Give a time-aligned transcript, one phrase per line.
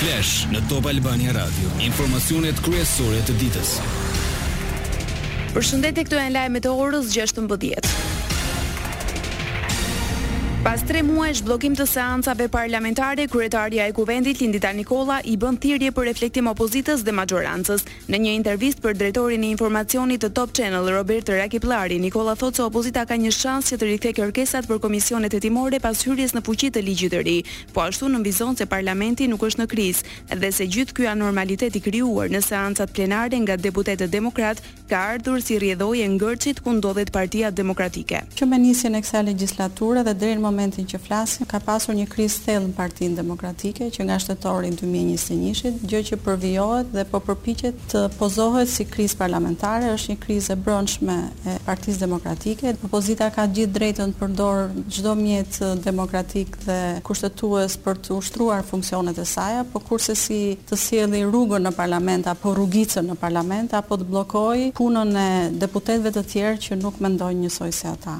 [0.00, 3.74] Flash në Top Albania Radio, informacionet kryesore të ditës.
[5.52, 8.08] Përshëndetje, këtu janë lajmet e orës 16:00.
[10.62, 15.88] Pas 3 muajsh bllokim të seancave parlamentare, kryetaria e Kuvendit Lindita Nikolla i bën thirrje
[15.96, 17.86] për reflektim opozitës dhe majorancës.
[18.12, 22.64] Në një intervistë për drejtorin e informacionit të Top Channel, Robert Rakiplari, Nikolla thotë se
[22.66, 26.68] opozita ka një shans që të rikthejë kërkesat për komisionet hetimore pas hyrjes në fuqi
[26.76, 27.38] të ligjit të ri,
[27.72, 31.80] po ashtu nënvizon se parlamenti nuk është në krizë dhe se gjithë ky anormalitet i
[31.88, 34.60] krijuar në seancat plenare nga deputetët demokrat
[34.92, 38.26] ka ardhur si rrjedhojë e ngërçit ku ndodhet Partia Demokratike.
[38.36, 42.06] Që me nisjen e kësaj legjislature dhe deri në momentin që flasim, ka pasur një
[42.12, 47.84] kriz thellë në Partinë Demokratike që nga shtetorin 2021-shit, gjë që përvijohet dhe po përpiqet
[47.92, 52.74] të pozohet si kriz parlamentare, është një krizë e brendshme e Partisë Demokratike.
[52.88, 59.18] Opozita ka gjithë drejtën të përdor çdo mjet demokratik dhe kushtetues për të ushtruar funksionet
[59.22, 63.98] e saj, po kurse si të sjellë rrugën në parlament apo rrugicën në parlament apo
[64.00, 65.28] të bllokojë punën e
[65.64, 68.18] deputetëve të tjerë që nuk mendojnë njësoj si ata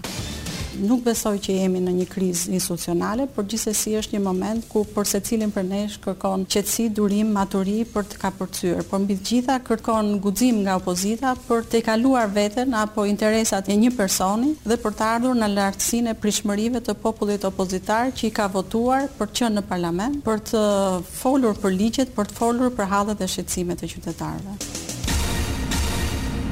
[0.84, 5.08] nuk besoj që jemi në një krizë institucionale, por gjithsesi është një moment ku për
[5.12, 10.12] secilin prej nesh kërkon qetësi, durim, maturi për të kapërcyer, por mbi të gjitha kërkon
[10.24, 15.08] guxim nga opozita për të kaluar veten apo interesat e një personi dhe për të
[15.14, 19.60] ardhur në lartësinë e prishmërive të popullit opozitar që i ka votuar për të qenë
[19.60, 20.62] në parlament, për të
[21.20, 24.89] folur për ligjet, për të folur për hallet e shqetësimeve të qytetarëve.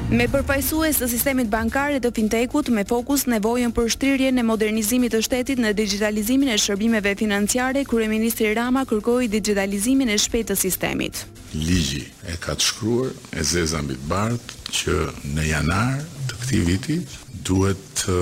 [0.09, 5.13] Me përfaqësues të sistemit bankar dhe të fintechut me fokus nevojën për shtrirjen e modernizimit
[5.13, 11.21] të shtetit në digitalizimin e shërbimeve financiare, kryeministri Rama kërkoi digitalizimin e shpejtë të sistemit.
[11.53, 14.97] Ligji e ka të shkruar e zeza mbi bardhë që
[15.35, 16.01] në janar
[16.31, 16.99] të këtij viti
[17.45, 18.17] duhet të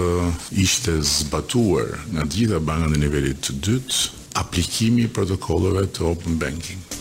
[0.60, 4.10] ishte zbatuar nga të gjitha bankat në nivelin e dytë
[4.44, 6.97] aplikimi i protokolleve të open banking.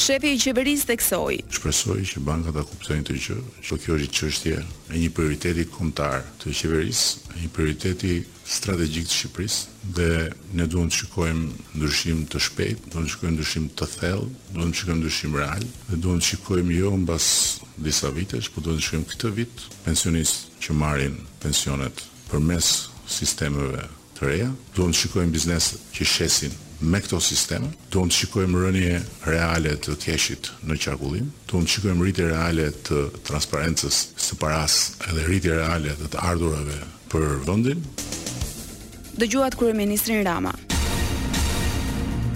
[0.00, 1.34] Shefi i qeverisë theksoi.
[1.52, 3.34] Shpresoj që bankat ta kuptojnë të që
[3.66, 8.14] që kjo është çështje e një prioriteti kombëtar të qeverisë, një prioriteti
[8.54, 10.08] strategjik të Shqipërisë dhe
[10.56, 11.46] ne duhet të shikojmë
[11.76, 16.00] ndryshim të shpejtë, duhet të shikojmë ndryshim të thellë, duhet të shikojmë ndryshim real dhe
[16.06, 17.28] duhet të shikojmë jo mbas
[17.90, 22.72] disa vitesh, por duhet të shikojmë këtë vit pensionistë që marrin pensionet përmes
[23.18, 23.84] sistemeve
[24.20, 26.56] të reja, duhet të shikojmë bizneset që shesin
[26.90, 28.98] me këto sisteme, duhet të shikojmë rënje
[29.28, 35.24] reale të keshit në qarkullim, duhet të shikojmë rritje reale të transparencës së paras edhe
[35.28, 36.80] rritje reale të të ardhurave
[37.12, 37.84] për vëndin.
[39.20, 40.52] Dëgjuat Kryeministrin Rama,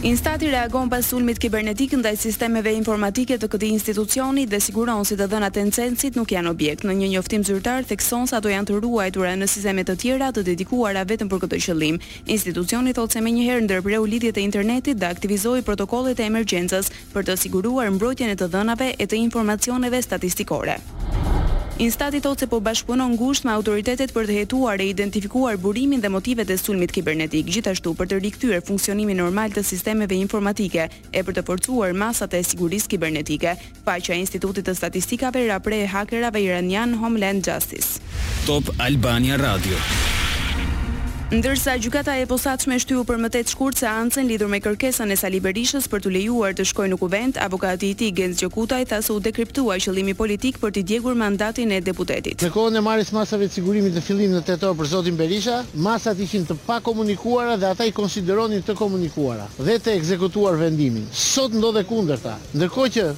[0.04, 5.20] Instati reagon pas sulmit kibernetik ndaj sistemeve informatike të këtij institucioni dhe siguron se si
[5.20, 6.84] të dhënat e Censit nuk janë objekt.
[6.84, 10.42] Në një njoftim zyrtar thekson se ato janë të ruajtura në sisteme të tjera të
[10.44, 11.96] dedikuara vetëm për këtë qëllim.
[12.28, 17.38] Institucioni thotë se menjëherë ndërpreu lidhjet e internetit dhe aktivizoi protokollet e emergjencës për të
[17.40, 20.82] siguruar mbrojtjen e të dhënave e të informacioneve statistikore.
[21.82, 26.10] Instati thotë se po bashkëpunon ngushtë me autoritetet për të hetuar e identifikuar burimin dhe
[26.12, 31.34] motivet e sulmit kibernetik, gjithashtu për të rikthyer funksionimin normal të sistemeve informatike e për
[31.40, 37.50] të forcuar masat e sigurisë kibernetike, Faqja e Institutit të Statistikave rapre hakerave iranian Homeland
[37.50, 37.98] Justice.
[38.46, 39.82] Top Albania Radio.
[41.34, 45.16] Ndërsa gjykata e posaçme e shtyu për mëtet shkurt shkurtë seancën lidhur me kërkesën e
[45.18, 49.00] Sali Berishës për të lejuar të shkojë në Kuvent, avokati i tij Genc Gjokutaj tha
[49.02, 52.44] se u dekriptua qëllimi politik për të djegur mandatin e deputetit.
[52.44, 56.22] Në kohën e marrjes masave të sigurimit të fillim në tetor për zotin Berisha, masat
[56.22, 61.08] ishin të pa komunikuara dhe ata i konsideronin të komunikuara dhe të ekzekutuar vendimin.
[61.10, 62.36] Sot ndodhe kundërta.
[62.54, 63.08] Ndërkohë që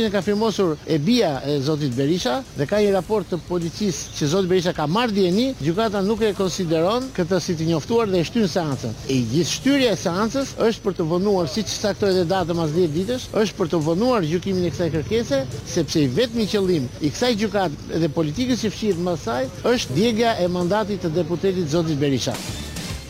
[0.00, 4.26] e ka firmosur e bia e zotit Berisha dhe ka një raport të policisë që
[4.34, 8.94] zoti Berisha ka marrë dieni, gjykata nuk e konsideron këtë të njoftuar dhe shtyn seancën.
[9.12, 12.94] E gjithë shtyrja e seancës është për të vënuar, siç saktohet edhe data mas 10
[12.94, 15.42] ditësh, është për të vënuar gjykimin e kësaj kërkese,
[15.74, 20.34] sepse i vetmi qëllim i kësaj gjykate dhe politikës që fshihet më pasaj është djegja
[20.44, 22.36] e mandatit të deputetit Zotit Berisha.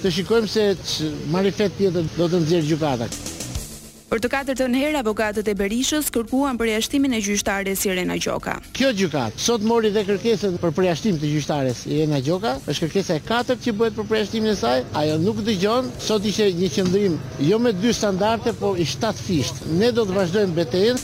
[0.02, 0.68] Të shikojmë se
[1.30, 3.10] marifet fet tjetër do të nxjerr gjykata.
[4.10, 8.56] Për të katërtën herë avokatët e Berishës kërkuan përjashtimin e gjyqtares Irena Gjoka.
[8.74, 12.56] Kjo gjykatë sot mori dhe kërkesën për përjashtim të gjyqtares Irena Gjoka.
[12.66, 14.80] Është kërkesa e katërt që bëhet për përjashtimin e saj.
[14.98, 15.92] Ajo nuk dëgjon.
[16.02, 17.14] Sot ishte një qendrim
[17.46, 19.62] jo me dy standarde, por i shtatë fisht.
[19.78, 20.98] Ne do të vazhdojmë betejën.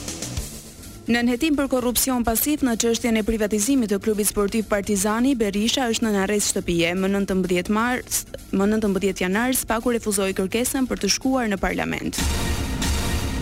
[1.07, 6.09] Në nënhetim për korrupsion pasiv në çështjen e privatizimit të klubit sportiv Partizani, Berisha është
[6.09, 11.47] në arrest shtëpie më 19 mars, më 19 janar, spaku refuzoi kërkesën për të shkuar
[11.53, 12.19] në parlament.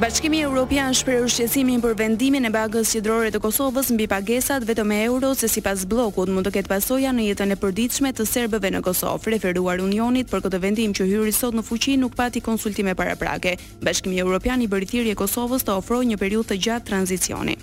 [0.00, 4.96] Bashkimi Evropian shpreh ushqesimin për vendimin e Bagës Qendrore të Kosovës mbi pagesat vetëm me
[5.04, 8.80] euro se sipas bllokut mund të ketë pasoja në jetën e përditshme të serbëve në
[8.86, 9.34] Kosovë.
[9.34, 13.58] Referuar Unionit për këtë vendim që hyri sot në fuqi nuk pati konsultime paraprake.
[13.84, 17.58] Bashkimi Evropian i bëri thirrje Kosovës të ofrojë një periudhë të gjatë tranzicioni.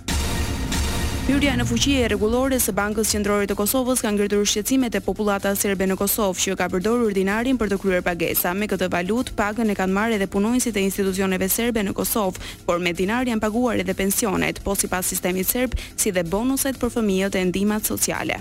[1.28, 5.60] Hyrja në fuqi e rregullore së Bankës Qendrore të Kosovës ka ngritur shqetësimet e popullatës
[5.60, 8.54] serbe në Kosovë që ka përdorur dinarin për të kryer pagesa.
[8.56, 12.40] Me këtë valutë pagën e kanë marrë edhe punonjësit e institucioneve serbe në Kosovë,
[12.70, 16.96] por me dinar janë paguar edhe pensionet, po sipas sistemit serb, si dhe bonuset për
[16.96, 18.40] fëmijët e ndihmës sociale.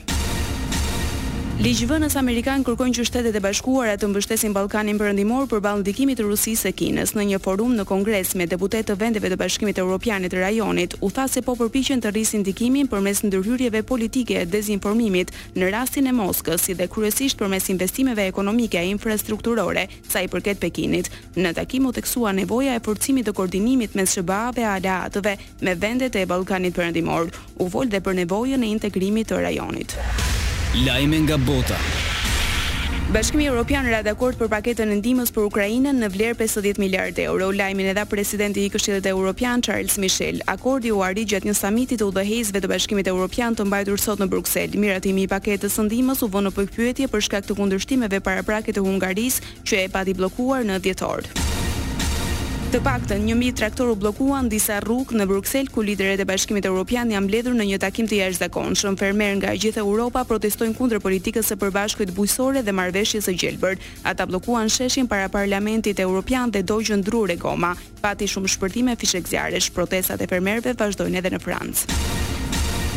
[1.57, 6.67] Ligjvënës amerikan kërkojnë që shtetet e bashkuara të mbështesin Ballkanin Perëndimor përballë ndikimit të Rusisë
[6.69, 7.15] e Kinës.
[7.17, 11.09] Në një forum në Kongres me deputet të vendeve të Bashkimit Evropian të rajonit, u
[11.09, 16.13] tha se po përpiqen të rrisin ndikimin përmes ndërhyrjeve politike e dezinformimit në rastin e
[16.13, 21.09] Moskës, si dhe kryesisht përmes investimeve ekonomike e infrastrukturore sa i përket Pekinit.
[21.41, 26.27] Në takim u theksua nevoja e forcimit të koordinimit mes SBA-ve aleatëve me vendet e
[26.29, 27.33] Ballkanit Perëndimor.
[27.65, 29.97] U vol dhe për nevojën e integrimit të rajonit.
[30.77, 31.73] Lajme nga bota.
[33.09, 37.49] Bashkimi Evropian ra dakord për paketën e ndihmës për Ukrainën në vlerë 50 miliardë euro.
[37.57, 40.43] Lajmin e dha presidenti i Këshillit Evropian Charles Michel.
[40.53, 44.29] Akordi u arrit gjatë një samiti të udhëheqësve të Bashkimit Evropian të mbajtur sot në
[44.35, 44.77] Bruksel.
[44.77, 48.85] Miratimi i paketës së ndihmës u vënë në pyetje për shkak të kundërshtimeve paraprake të
[48.85, 51.25] Hungarisë që e pati bllokuar në dhjetor
[52.77, 56.27] të paktën një mi traktor u bllokuan në disa rrugë në Bruksel ku liderët e
[56.29, 58.99] Bashkimit Evropian janë mbledhur në një takim të jashtëzakonshëm.
[59.01, 63.81] Fermer nga gjithë Europa protestojnë kundër politikës së përbashkët bujqësore dhe marrëveshjes së gjelbër.
[64.05, 67.73] Ata bllokuan sheshin para Parlamentit Evropian dhe do e goma.
[68.05, 72.26] Pati shumë shpërtime fishekzjarësh, protestat e fermerëve vazhdojnë edhe në Francë.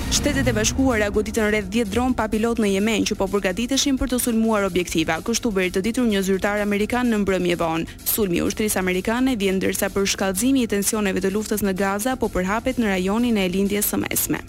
[0.10, 4.10] Shtetet e Bashkuara goditën rreth 10 dron pa pilot në Yemen që po përgatiteshin për
[4.12, 5.20] të sulmuar objektiva.
[5.24, 7.96] Kështu bëri të ditur një zyrtar amerikan në mbrëmje vonë.
[8.10, 12.32] Sulmi i ushtrisë amerikane vjen ndërsa për shkallëzimin e tensioneve të luftës në Gaza po
[12.36, 14.42] përhapet në rajonin e lindjes së mesme.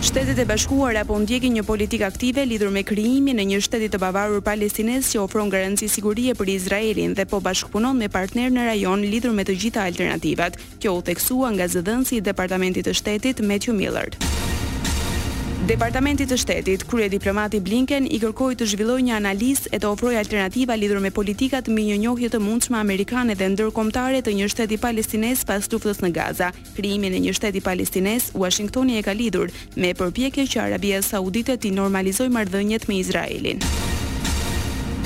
[0.00, 3.98] Shtetet e Bashkuara po ndjekin një politikë aktive lidhur me krijimin e një shteti të
[3.98, 9.02] pavarur palestinez që ofron garanci sigurie për Izraelin dhe po bashkëpunon me partnerë në rajon
[9.10, 10.56] lidhur me të gjitha alternativat.
[10.78, 14.14] Kjo u theksua nga zëdhënësi i Departamentit të Shtetit Matthew Miller.
[15.68, 20.16] Departamentit të Shtetit, krye diplomati Blinken i kërkoi të zhvillojë një analizë e të ofrojë
[20.16, 24.78] alternativa lidhur me politikat më një njohje të mundshme amerikane dhe ndërkombëtare të një shteti
[24.80, 26.48] palestinez pas luftës në Gaza.
[26.80, 31.76] Krijimin e një shteti palestinez Washingtoni e ka lidhur me përpjekje që Arabia Saudite të
[31.82, 33.60] normalizojë marrëdhëniet me Izraelin.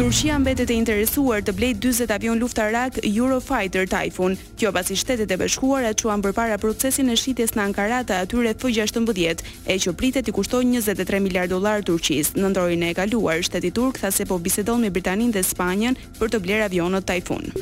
[0.02, 4.34] Turqia mbetet e interesuar të blej 20 avion luftarak Eurofighter Typhoon.
[4.58, 9.44] Kjo pasi shtetet e bashkuara çuan përpara procesin e shitjes në Ankara të atyre F-16,
[9.70, 12.34] e që pritet i kushtojë 23 miliard dollar Turqisë.
[12.42, 16.34] Në ndrojën e kaluar, shteti turk tha se po bisedon me Britaninë dhe Spanjën për
[16.34, 17.52] të bler avionët Typhoon.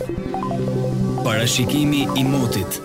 [1.29, 2.81] Parashikimi i motit.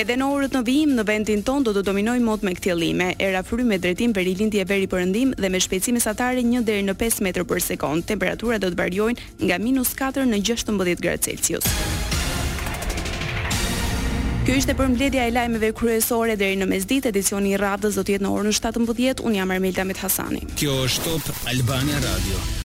[0.00, 3.10] Edhe në orët në vijim në vendin ton do të dominojë mot me këtë lime.
[3.20, 6.94] Era fry me drejtim për lindje veri përëndim dhe me shpejtësi satare 1 deri në
[6.96, 8.06] 5 m për sekond.
[8.08, 11.66] Temperatura do të variojnë nga minus -4 në 16 gradë Celsius.
[14.46, 17.12] Kjo ishte përmbledhja e lajmeve kryesore deri në mesditë.
[17.12, 20.40] Edicioni i radhës do të jetë në orën 17, Un jam Armelda Met Hasani.
[20.56, 22.56] Kjo është Top Albania Radio.